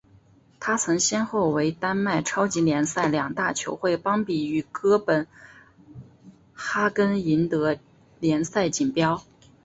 [0.59, 5.27] 他曾先后为丹麦超级联赛两大球会邦比与哥本
[6.55, 7.77] 哈根赢得
[8.19, 9.23] 联赛锦标。